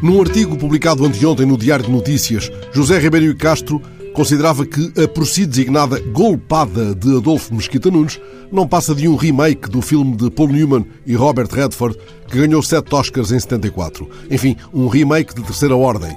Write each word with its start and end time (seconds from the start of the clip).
Num 0.00 0.22
artigo 0.22 0.56
publicado 0.56 1.04
anteontem 1.04 1.44
no 1.44 1.58
Diário 1.58 1.84
de 1.84 1.90
Notícias, 1.90 2.50
José 2.72 2.98
Ribeiro 2.98 3.36
Castro 3.36 3.82
considerava 4.14 4.64
que 4.64 4.92
a 5.00 5.06
por 5.06 5.26
si 5.26 5.44
designada 5.44 6.00
Golpada 6.00 6.94
de 6.94 7.16
Adolfo 7.16 7.54
Mesquita 7.54 7.90
Nunes 7.90 8.20
não 8.50 8.66
passa 8.66 8.94
de 8.94 9.06
um 9.06 9.16
remake 9.16 9.68
do 9.68 9.82
filme 9.82 10.16
de 10.16 10.30
Paul 10.30 10.48
Newman 10.48 10.86
e 11.06 11.14
Robert 11.14 11.48
Redford, 11.52 11.96
que 12.26 12.38
ganhou 12.38 12.62
sete 12.62 12.94
Oscars 12.94 13.32
em 13.32 13.38
74. 13.38 14.08
Enfim, 14.30 14.56
um 14.72 14.88
remake 14.88 15.34
de 15.34 15.42
terceira 15.42 15.76
ordem. 15.76 16.16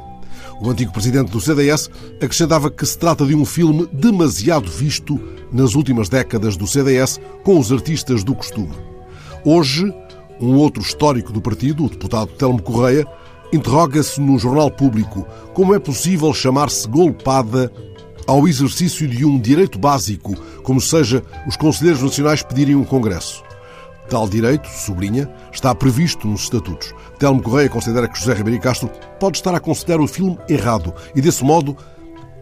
O 0.62 0.70
antigo 0.70 0.94
presidente 0.94 1.32
do 1.32 1.42
CDS 1.42 1.90
acrescentava 2.22 2.70
que 2.70 2.86
se 2.86 2.96
trata 2.96 3.26
de 3.26 3.34
um 3.34 3.44
filme 3.44 3.90
demasiado 3.92 4.70
visto 4.70 5.20
nas 5.52 5.74
últimas 5.74 6.08
décadas 6.08 6.56
do 6.56 6.68
CDS 6.68 7.20
com 7.44 7.58
os 7.58 7.72
artistas 7.72 8.24
do 8.24 8.36
costume. 8.36 8.76
Hoje, 9.44 9.92
um 10.40 10.54
outro 10.54 10.84
histórico 10.84 11.34
do 11.34 11.42
partido, 11.42 11.86
o 11.86 11.90
deputado 11.90 12.32
Telmo 12.34 12.62
Correia, 12.62 13.08
interroga-se 13.52 14.22
no 14.22 14.38
Jornal 14.38 14.70
Público 14.70 15.26
como 15.56 15.74
é 15.74 15.80
possível 15.80 16.32
chamar-se 16.32 16.88
golpada 16.88 17.72
ao 18.28 18.48
exercício 18.48 19.08
de 19.08 19.26
um 19.26 19.40
direito 19.40 19.80
básico, 19.80 20.36
como 20.62 20.80
seja 20.80 21.24
os 21.48 21.58
Conselheiros 21.58 22.04
Nacionais 22.04 22.44
pedirem 22.44 22.76
um 22.76 22.84
Congresso. 22.84 23.44
Tal 24.12 24.28
direito, 24.28 24.68
sublinha, 24.68 25.32
está 25.54 25.74
previsto 25.74 26.28
nos 26.28 26.42
estatutos. 26.42 26.94
Telmo 27.18 27.42
Correia 27.42 27.70
considera 27.70 28.10
que 28.10 28.20
José 28.20 28.34
Ribeiro 28.34 28.60
Castro 28.60 28.92
pode 29.18 29.38
estar 29.38 29.56
a 29.56 29.60
considerar 29.60 30.02
o 30.02 30.08
filme 30.08 30.38
errado 30.50 30.94
e, 31.16 31.22
desse 31.22 31.46
modo, 31.46 31.78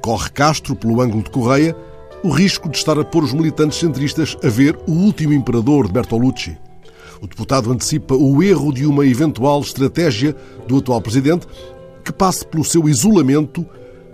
corre 0.02 0.32
Castro, 0.32 0.76
pelo 0.76 1.00
ângulo 1.00 1.22
de 1.22 1.30
Correia, 1.30 1.76
o 2.24 2.32
risco 2.32 2.68
de 2.70 2.76
estar 2.76 2.98
a 2.98 3.06
pôr 3.06 3.24
os 3.24 3.34
militantes 3.34 3.78
centristas 3.78 4.36
a 4.44 4.50
ver 4.50 4.80
o 4.88 4.94
último 4.94 5.32
imperador 5.32 5.86
de 5.86 5.94
Bertolucci. 5.94 6.58
O 7.22 7.28
deputado 7.28 7.72
antecipa 7.72 8.16
o 8.16 8.42
erro 8.42 8.74
de 8.74 8.88
uma 8.88 9.06
eventual 9.06 9.62
estratégia 9.62 10.36
do 10.68 10.78
atual 10.78 11.00
presidente 11.00 11.46
que 12.04 12.12
passe 12.12 12.48
pelo 12.48 12.66
seu 12.66 12.90
isolamento 12.90 13.64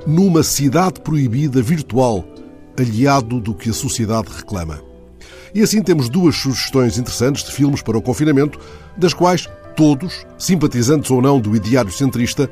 numa 0.06 0.44
cidade 0.44 1.00
proibida 1.00 1.61
virtual, 1.61 2.26
aliado 2.78 3.39
do 3.39 3.53
que 3.53 3.70
a 3.70 3.73
sociedade 3.73 4.28
reclama. 4.30 4.95
E 5.56 5.64
assim 5.64 5.81
temos 5.81 6.09
duas 6.09 6.36
sugestões 6.36 6.98
interessantes 6.98 7.45
de 7.45 7.52
filmes 7.53 7.81
para 7.81 7.98
o 7.98 8.02
confinamento, 8.02 8.59
das 8.98 9.14
quais 9.14 9.48
todos, 9.73 10.28
simpatizantes 10.38 11.09
ou 11.09 11.22
não 11.22 11.39
do 11.39 11.56
ideário 11.56 11.89
centrista, 11.94 12.50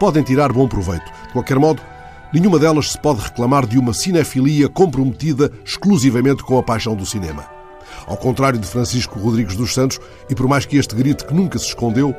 podem 0.00 0.22
tirar 0.22 0.50
bom 0.54 0.66
proveito. 0.66 1.04
De 1.26 1.32
qualquer 1.34 1.58
modo, 1.58 1.82
nenhuma 2.32 2.58
delas 2.58 2.92
se 2.92 2.98
pode 2.98 3.20
reclamar 3.20 3.66
de 3.66 3.78
uma 3.78 3.92
cinefilia 3.92 4.70
comprometida 4.70 5.52
exclusivamente 5.62 6.42
com 6.42 6.58
a 6.58 6.62
paixão 6.62 6.96
do 6.96 7.04
cinema. 7.04 7.44
Ao 8.06 8.16
contrário 8.16 8.58
de 8.58 8.66
Francisco 8.66 9.18
Rodrigues 9.18 9.54
dos 9.54 9.74
Santos, 9.74 10.00
e 10.30 10.34
por 10.34 10.48
mais 10.48 10.64
que 10.64 10.78
este 10.78 10.94
grite 10.94 11.26
que 11.26 11.34
nunca 11.34 11.58
se 11.58 11.66
escondeu, 11.66 12.14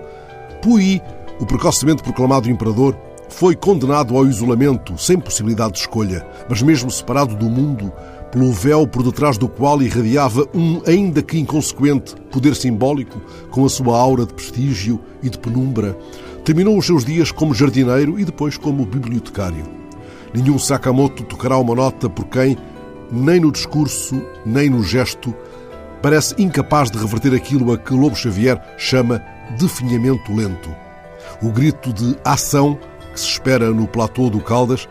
Puyi, 0.61 1.01
o 1.39 1.47
precocemente 1.47 2.03
proclamado 2.03 2.47
imperador, 2.47 2.95
foi 3.29 3.55
condenado 3.55 4.15
ao 4.15 4.25
isolamento, 4.25 4.97
sem 4.97 5.19
possibilidade 5.19 5.73
de 5.73 5.79
escolha, 5.79 6.25
mas 6.47 6.61
mesmo 6.61 6.91
separado 6.91 7.35
do 7.35 7.49
mundo, 7.49 7.91
pelo 8.31 8.51
véu 8.51 8.87
por 8.87 9.03
detrás 9.03 9.37
do 9.37 9.47
qual 9.47 9.81
irradiava 9.81 10.47
um, 10.53 10.81
ainda 10.85 11.21
que 11.21 11.39
inconsequente, 11.39 12.15
poder 12.31 12.55
simbólico, 12.55 13.21
com 13.49 13.65
a 13.65 13.69
sua 13.69 13.97
aura 13.97 14.25
de 14.25 14.33
prestígio 14.33 14.99
e 15.23 15.29
de 15.29 15.37
penumbra, 15.37 15.97
terminou 16.43 16.77
os 16.77 16.85
seus 16.85 17.05
dias 17.05 17.31
como 17.31 17.53
jardineiro 17.53 18.19
e 18.19 18.25
depois 18.25 18.57
como 18.57 18.85
bibliotecário. 18.85 19.65
Nenhum 20.33 20.59
Sakamoto 20.59 21.23
tocará 21.23 21.57
uma 21.57 21.73
nota 21.73 22.09
por 22.09 22.25
quem, 22.25 22.57
nem 23.11 23.39
no 23.39 23.51
discurso, 23.51 24.21
nem 24.45 24.69
no 24.69 24.83
gesto, 24.83 25.33
parece 26.01 26.35
incapaz 26.37 26.91
de 26.91 26.97
reverter 26.97 27.33
aquilo 27.33 27.71
a 27.71 27.77
que 27.77 27.93
Lobo 27.93 28.15
Xavier 28.15 28.61
chama 28.77 29.23
definhamento 29.57 30.33
lento. 30.33 30.69
O 31.41 31.49
grito 31.49 31.93
de 31.93 32.17
ação 32.23 32.77
que 33.13 33.19
se 33.19 33.27
espera 33.27 33.71
no 33.71 33.87
platô 33.87 34.29
do 34.29 34.39
Caldas 34.39 34.87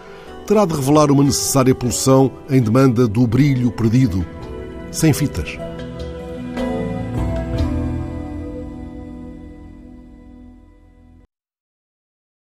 terá 0.47 0.65
de 0.65 0.75
revelar 0.75 1.11
uma 1.11 1.25
necessária 1.25 1.75
pulsão 1.75 2.31
em 2.49 2.61
demanda 2.63 3.09
do 3.09 3.27
brilho 3.27 3.73
perdido, 3.73 4.25
sem 4.93 5.13
fitas. 5.13 5.59